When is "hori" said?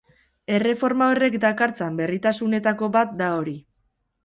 3.39-3.57